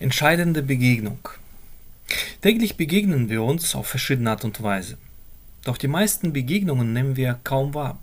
[0.00, 1.28] Entscheidende Begegnung.
[2.40, 4.96] Täglich begegnen wir uns auf verschiedene Art und Weise.
[5.64, 7.98] Doch die meisten Begegnungen nehmen wir kaum wahr.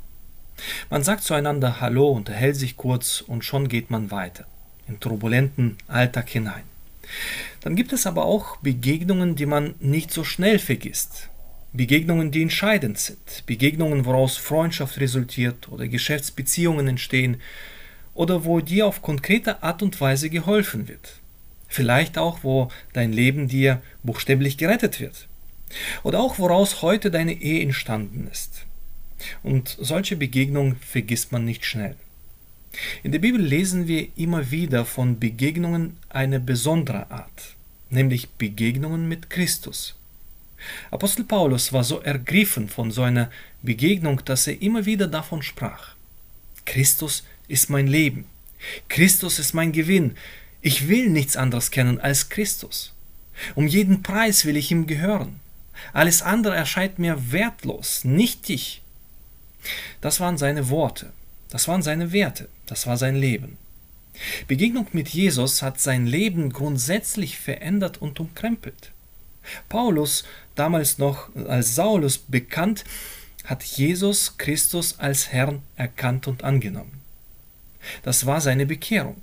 [0.91, 4.45] Man sagt zueinander Hallo, unterhält sich kurz und schon geht man weiter,
[4.87, 6.61] in turbulenten Alltag hinein.
[7.61, 11.29] Dann gibt es aber auch Begegnungen, die man nicht so schnell vergisst.
[11.73, 13.43] Begegnungen, die entscheidend sind.
[13.47, 17.41] Begegnungen, woraus Freundschaft resultiert oder Geschäftsbeziehungen entstehen
[18.13, 21.21] oder wo dir auf konkrete Art und Weise geholfen wird.
[21.67, 25.27] Vielleicht auch, wo dein Leben dir buchstäblich gerettet wird.
[26.03, 28.65] Oder auch, woraus heute deine Ehe entstanden ist.
[29.43, 31.95] Und solche Begegnungen vergisst man nicht schnell.
[33.03, 37.55] In der Bibel lesen wir immer wieder von Begegnungen einer besonderen Art,
[37.89, 39.95] nämlich Begegnungen mit Christus.
[40.91, 43.29] Apostel Paulus war so ergriffen von so einer
[43.61, 45.95] Begegnung, dass er immer wieder davon sprach.
[46.65, 48.25] Christus ist mein Leben.
[48.89, 50.15] Christus ist mein Gewinn.
[50.67, 52.91] Ich will nichts anderes kennen als Christus.
[53.55, 55.39] Um jeden Preis will ich ihm gehören.
[55.93, 58.81] Alles andere erscheint mir wertlos, nichtig.
[60.01, 61.13] Das waren seine Worte,
[61.49, 63.57] das waren seine Werte, das war sein Leben.
[64.49, 68.91] Begegnung mit Jesus hat sein Leben grundsätzlich verändert und umkrempelt.
[69.69, 72.83] Paulus, damals noch als Saulus bekannt,
[73.45, 76.99] hat Jesus Christus als Herrn erkannt und angenommen.
[78.03, 79.21] Das war seine Bekehrung.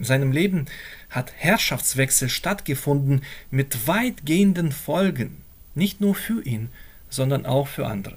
[0.00, 0.64] In seinem Leben
[1.10, 3.20] hat Herrschaftswechsel stattgefunden
[3.50, 5.42] mit weitgehenden Folgen,
[5.74, 6.70] nicht nur für ihn,
[7.10, 8.16] sondern auch für andere.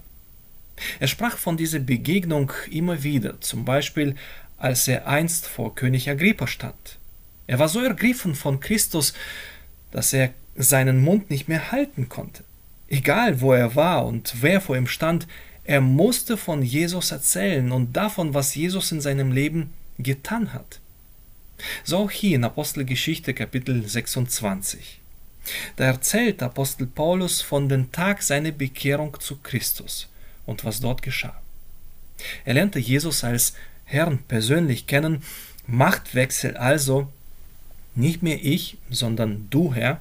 [1.02, 4.16] Er sprach von dieser Begegnung immer wieder, zum Beispiel
[4.58, 7.00] als er einst vor König Agrippa stand.
[7.48, 9.14] Er war so ergriffen von Christus,
[9.92, 12.46] dass er seinen Mund nicht mehr halten konnte.
[12.88, 15.28] Egal wo er war und wer vor ihm stand,
[15.66, 20.80] er musste von Jesus erzählen und davon, was Jesus in seinem Leben getan hat.
[21.84, 25.00] So auch hier in Apostelgeschichte Kapitel 26.
[25.76, 30.08] Da erzählt Apostel Paulus von dem Tag seiner Bekehrung zu Christus
[30.46, 31.42] und was dort geschah.
[32.46, 33.54] Er lernte Jesus als
[33.86, 35.24] Herrn persönlich kennen,
[35.68, 37.12] Machtwechsel also
[37.96, 40.00] nicht mehr ich, sondern du, Herr.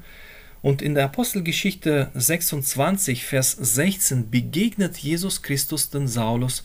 [0.62, 6.64] Und in der Apostelgeschichte 26, Vers 16 begegnet Jesus Christus den Saulus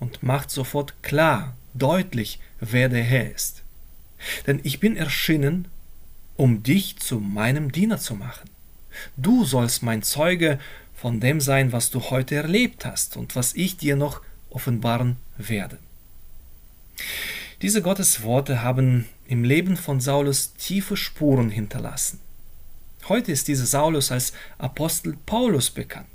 [0.00, 3.63] und macht sofort klar, deutlich, wer der Herr ist.
[4.46, 5.68] Denn ich bin erschienen,
[6.36, 8.50] um dich zu meinem Diener zu machen.
[9.16, 10.58] Du sollst mein Zeuge
[10.94, 14.20] von dem sein, was du heute erlebt hast und was ich dir noch
[14.50, 15.78] offenbaren werde.
[17.62, 22.20] Diese Gottesworte haben im Leben von Saulus tiefe Spuren hinterlassen.
[23.08, 26.08] Heute ist dieser Saulus als Apostel Paulus bekannt.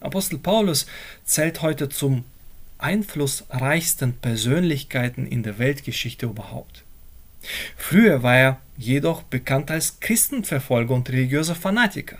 [0.00, 0.86] Apostel Paulus
[1.24, 2.24] zählt heute zum
[2.78, 6.84] einflussreichsten Persönlichkeiten in der Weltgeschichte überhaupt.
[7.76, 12.18] Früher war er jedoch bekannt als Christenverfolger und religiöser Fanatiker.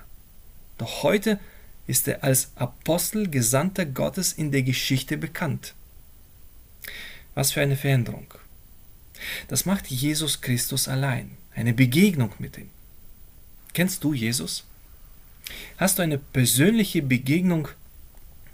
[0.78, 1.38] Doch heute
[1.86, 5.74] ist er als Apostel Gesandter Gottes in der Geschichte bekannt.
[7.34, 8.32] Was für eine Veränderung.
[9.48, 12.70] Das macht Jesus Christus allein, eine Begegnung mit ihm.
[13.72, 14.64] Kennst du Jesus?
[15.76, 17.68] Hast du eine persönliche Begegnung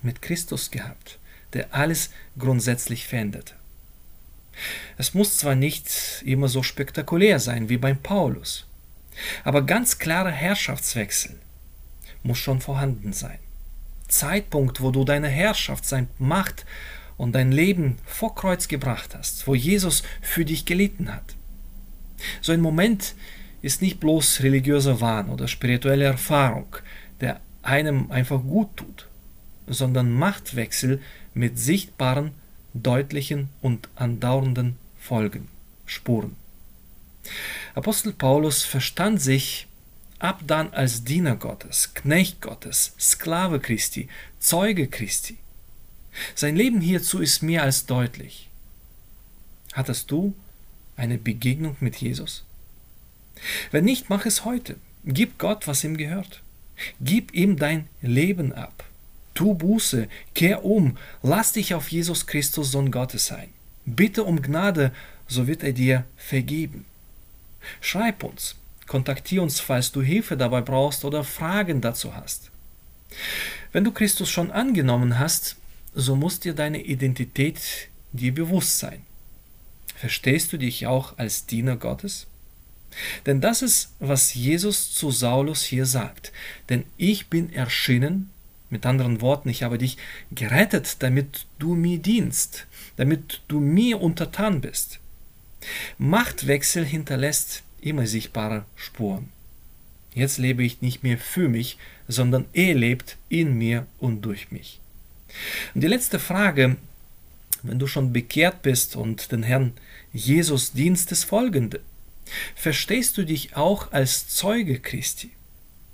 [0.03, 1.19] mit Christus gehabt,
[1.53, 3.55] der alles grundsätzlich veränderte?
[4.97, 8.67] Es muss zwar nicht immer so spektakulär sein wie beim Paulus,
[9.45, 11.37] aber ganz klarer Herrschaftswechsel
[12.23, 13.39] muss schon vorhanden sein.
[14.09, 16.67] Zeitpunkt, wo du deine Herrschaft, seine Macht
[17.17, 21.37] und dein Leben vor Kreuz gebracht hast, wo Jesus für dich gelitten hat.
[22.41, 23.15] So ein Moment
[23.63, 26.77] ist nicht bloß religiöser Wahn oder spirituelle Erfahrung,
[27.21, 29.09] der einem einfach gut tut,
[29.67, 31.01] sondern Machtwechsel
[31.35, 32.33] mit sichtbaren
[32.75, 35.49] deutlichen und andauernden Folgen,
[35.87, 36.37] Spuren.
[37.75, 39.67] Apostel Paulus verstand sich
[40.19, 44.09] ab dann als Diener Gottes, Knecht Gottes, Sklave Christi,
[44.39, 45.39] Zeuge Christi.
[46.35, 48.49] Sein Leben hierzu ist mehr als deutlich.
[49.73, 50.35] Hattest du
[50.97, 52.45] eine Begegnung mit Jesus?
[53.71, 54.77] Wenn nicht, mach es heute.
[55.05, 56.43] Gib Gott, was ihm gehört.
[57.01, 58.85] Gib ihm dein Leben ab.
[59.41, 63.49] Tu Buße, kehr um, lass dich auf Jesus Christus Sohn Gottes ein.
[63.87, 64.93] Bitte um Gnade,
[65.29, 66.85] so wird er dir vergeben.
[67.81, 68.57] Schreib uns,
[68.87, 72.51] kontaktier uns, falls du Hilfe dabei brauchst oder Fragen dazu hast.
[73.73, 75.57] Wenn du Christus schon angenommen hast,
[75.95, 79.07] so muss dir deine Identität dir bewusst sein.
[79.97, 82.27] Verstehst du dich auch als Diener Gottes?
[83.25, 86.31] Denn das ist, was Jesus zu Saulus hier sagt.
[86.69, 88.29] Denn ich bin erschienen,
[88.71, 89.97] mit anderen Worten, ich habe dich
[90.33, 95.01] gerettet, damit du mir dienst, damit du mir untertan bist.
[95.99, 99.29] Machtwechsel hinterlässt immer sichtbare Spuren.
[100.15, 101.79] Jetzt lebe ich nicht mehr für mich,
[102.09, 104.81] sondern er lebt in mir und durch mich.
[105.75, 106.77] Und die letzte Frage,
[107.63, 109.73] wenn du schon bekehrt bist und den Herrn
[110.13, 111.81] Jesus dienst, ist folgende.
[112.55, 115.31] Verstehst du dich auch als Zeuge Christi?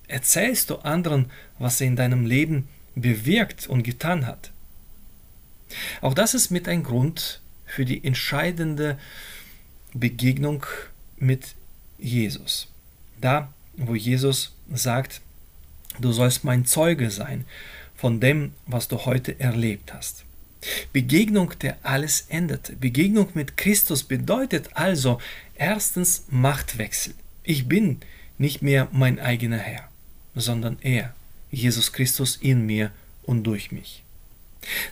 [0.09, 4.53] Erzählst du anderen, was er in deinem Leben bewirkt und getan hat?
[6.01, 8.99] Auch das ist mit ein Grund für die entscheidende
[9.93, 10.65] Begegnung
[11.19, 11.55] mit
[11.99, 12.69] Jesus.
[13.21, 15.21] Da, wo Jesus sagt,
[16.01, 17.45] du sollst mein Zeuge sein
[17.97, 20.25] von dem, was du heute erlebt hast.
[20.93, 22.77] Begegnung, der alles änderte.
[22.77, 25.21] Begegnung mit Christus bedeutet also
[25.55, 27.15] erstens Machtwechsel.
[27.43, 28.01] Ich bin
[28.39, 29.89] nicht mehr mein eigener Herr,
[30.37, 31.15] sondern er,
[31.51, 32.93] Jesus Christus in mir
[33.25, 34.05] und durch mich.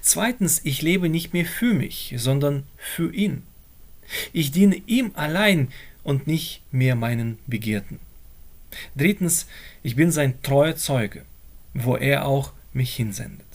[0.00, 3.43] Zweitens, ich lebe nicht mehr für mich, sondern für ihn.
[4.32, 5.69] Ich diene ihm allein
[6.02, 7.99] und nicht mehr meinen Begierden.
[8.96, 9.46] Drittens,
[9.82, 11.25] ich bin sein treuer Zeuge,
[11.75, 13.46] wo er auch mich hinsendet.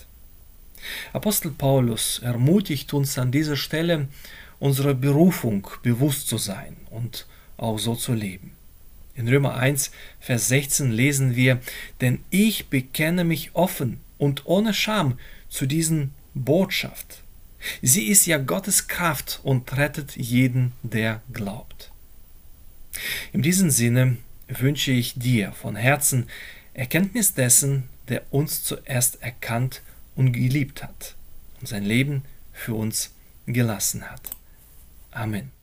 [1.13, 4.07] Apostel Paulus ermutigt uns an dieser Stelle,
[4.59, 7.25] unserer Berufung bewusst zu sein und
[7.57, 8.51] auch so zu leben.
[9.19, 11.59] In Römer 1, Vers 16 lesen wir,
[11.99, 15.19] denn ich bekenne mich offen und ohne Scham
[15.49, 17.21] zu diesen Botschaft.
[17.81, 21.91] Sie ist ja Gottes Kraft und rettet jeden, der glaubt.
[23.33, 24.15] In diesem Sinne
[24.47, 26.27] wünsche ich dir von Herzen
[26.73, 29.81] Erkenntnis dessen, der uns zuerst erkannt
[30.15, 31.17] und geliebt hat
[31.59, 32.23] und sein Leben
[32.53, 33.13] für uns
[33.45, 34.21] gelassen hat.
[35.11, 35.58] Amen.